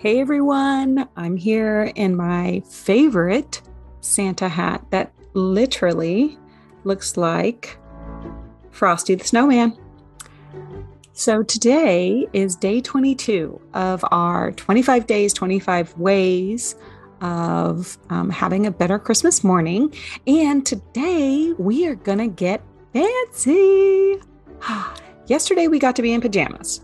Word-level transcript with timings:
Hey 0.00 0.18
everyone, 0.18 1.06
I'm 1.14 1.36
here 1.36 1.92
in 1.94 2.16
my 2.16 2.62
favorite 2.66 3.60
Santa 4.00 4.48
hat 4.48 4.82
that 4.88 5.12
literally 5.34 6.38
looks 6.84 7.18
like 7.18 7.76
Frosty 8.70 9.14
the 9.14 9.26
Snowman. 9.26 9.76
So 11.12 11.42
today 11.42 12.26
is 12.32 12.56
day 12.56 12.80
22 12.80 13.60
of 13.74 14.02
our 14.10 14.52
25 14.52 15.06
days, 15.06 15.34
25 15.34 15.98
ways 15.98 16.76
of 17.20 17.98
um, 18.08 18.30
having 18.30 18.64
a 18.64 18.70
better 18.70 18.98
Christmas 18.98 19.44
morning. 19.44 19.92
And 20.26 20.64
today 20.64 21.52
we 21.58 21.86
are 21.86 21.96
going 21.96 22.20
to 22.20 22.28
get 22.28 22.62
fancy. 22.94 24.16
Yesterday 25.26 25.68
we 25.68 25.78
got 25.78 25.94
to 25.96 26.00
be 26.00 26.14
in 26.14 26.22
pajamas. 26.22 26.80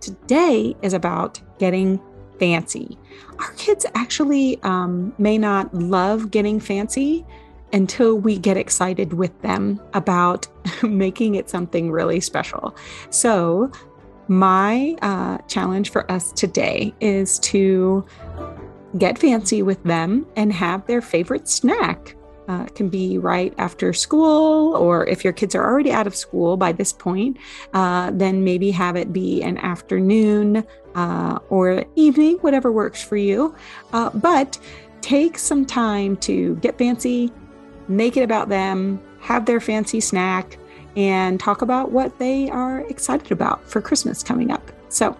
Today 0.00 0.76
is 0.82 0.92
about 0.92 1.40
getting 1.58 2.00
fancy. 2.40 2.98
Our 3.38 3.52
kids 3.52 3.86
actually 3.94 4.60
um, 4.62 5.14
may 5.18 5.38
not 5.38 5.72
love 5.72 6.32
getting 6.32 6.58
fancy 6.58 7.24
until 7.72 8.18
we 8.18 8.38
get 8.38 8.56
excited 8.56 9.12
with 9.12 9.40
them 9.42 9.80
about 9.94 10.48
making 10.82 11.36
it 11.36 11.48
something 11.48 11.92
really 11.92 12.18
special. 12.18 12.74
So, 13.10 13.70
my 14.26 14.96
uh, 15.02 15.38
challenge 15.48 15.90
for 15.90 16.10
us 16.10 16.32
today 16.32 16.94
is 17.00 17.38
to 17.40 18.04
get 18.96 19.18
fancy 19.18 19.62
with 19.62 19.82
them 19.82 20.26
and 20.36 20.52
have 20.52 20.86
their 20.86 21.00
favorite 21.00 21.48
snack 21.48 22.16
uh, 22.50 22.64
can 22.74 22.88
be 22.88 23.16
right 23.16 23.54
after 23.58 23.92
school, 23.92 24.74
or 24.74 25.06
if 25.06 25.22
your 25.22 25.32
kids 25.32 25.54
are 25.54 25.64
already 25.64 25.92
out 25.92 26.08
of 26.08 26.16
school 26.16 26.56
by 26.56 26.72
this 26.72 26.92
point, 26.92 27.36
uh, 27.74 28.10
then 28.12 28.42
maybe 28.42 28.72
have 28.72 28.96
it 28.96 29.12
be 29.12 29.40
an 29.40 29.56
afternoon 29.58 30.66
uh, 30.96 31.38
or 31.48 31.84
evening, 31.94 32.38
whatever 32.38 32.72
works 32.72 33.00
for 33.00 33.16
you. 33.16 33.54
Uh, 33.92 34.10
but 34.10 34.58
take 35.00 35.38
some 35.38 35.64
time 35.64 36.16
to 36.16 36.56
get 36.56 36.76
fancy, 36.76 37.32
make 37.86 38.16
it 38.16 38.22
about 38.22 38.48
them, 38.48 39.00
have 39.20 39.46
their 39.46 39.60
fancy 39.60 40.00
snack, 40.00 40.58
and 40.96 41.38
talk 41.38 41.62
about 41.62 41.92
what 41.92 42.18
they 42.18 42.50
are 42.50 42.80
excited 42.88 43.30
about 43.30 43.62
for 43.70 43.80
Christmas 43.80 44.24
coming 44.24 44.50
up. 44.50 44.72
So, 44.88 45.16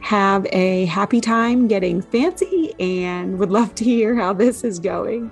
have 0.00 0.46
a 0.50 0.86
happy 0.86 1.20
time 1.20 1.68
getting 1.68 2.00
fancy 2.00 2.74
and 2.78 3.38
would 3.38 3.50
love 3.50 3.74
to 3.74 3.84
hear 3.84 4.14
how 4.14 4.32
this 4.32 4.64
is 4.64 4.78
going 4.78 5.30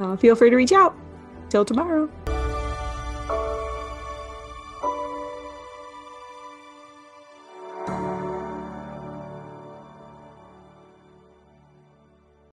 uh, 0.00 0.16
feel 0.16 0.34
free 0.34 0.50
to 0.50 0.56
reach 0.56 0.72
out. 0.72 0.94
Till 1.50 1.64
tomorrow. 1.64 2.08